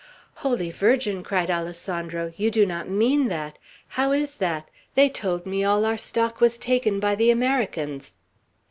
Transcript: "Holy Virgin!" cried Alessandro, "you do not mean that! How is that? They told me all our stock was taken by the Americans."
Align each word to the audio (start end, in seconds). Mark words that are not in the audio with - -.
"Holy 0.37 0.71
Virgin!" 0.71 1.21
cried 1.21 1.51
Alessandro, 1.51 2.33
"you 2.35 2.49
do 2.49 2.65
not 2.65 2.89
mean 2.89 3.27
that! 3.27 3.59
How 3.89 4.13
is 4.13 4.37
that? 4.37 4.67
They 4.95 5.09
told 5.09 5.45
me 5.45 5.63
all 5.63 5.85
our 5.85 5.95
stock 5.95 6.41
was 6.41 6.57
taken 6.57 6.99
by 6.99 7.13
the 7.13 7.29
Americans." 7.29 8.15